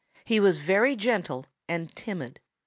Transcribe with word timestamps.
He 0.25 0.39
was 0.39 0.57
very 0.57 0.95
gentle 0.95 1.45
and 1.67 1.95
timid. 1.95 2.39